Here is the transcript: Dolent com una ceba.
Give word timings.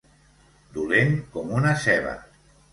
Dolent 0.77 1.15
com 1.37 1.55
una 1.61 1.77
ceba. 1.87 2.19